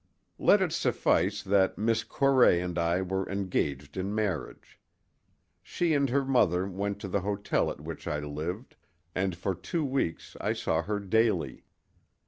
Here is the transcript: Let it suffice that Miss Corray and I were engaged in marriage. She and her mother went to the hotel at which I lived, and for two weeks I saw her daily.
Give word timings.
Let 0.39 0.63
it 0.63 0.71
suffice 0.73 1.43
that 1.43 1.77
Miss 1.77 2.03
Corray 2.03 2.59
and 2.59 2.79
I 2.79 3.03
were 3.03 3.29
engaged 3.29 3.95
in 3.97 4.15
marriage. 4.15 4.79
She 5.61 5.93
and 5.93 6.09
her 6.09 6.25
mother 6.25 6.67
went 6.67 6.99
to 7.01 7.07
the 7.07 7.21
hotel 7.21 7.69
at 7.69 7.81
which 7.81 8.07
I 8.07 8.17
lived, 8.17 8.77
and 9.13 9.35
for 9.35 9.53
two 9.53 9.85
weeks 9.85 10.35
I 10.41 10.53
saw 10.53 10.81
her 10.81 10.99
daily. 10.99 11.65